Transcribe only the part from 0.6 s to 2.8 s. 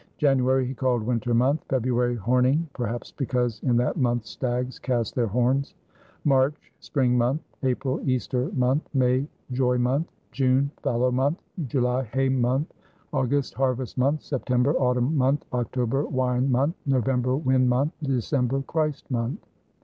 he called Winter month; February, Horning